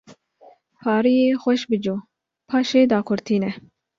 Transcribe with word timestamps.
pariyê 0.81 1.29
xweş 1.41 1.61
bicû 1.69 1.95
paşê 2.49 2.81
daqurtîne 2.91 3.51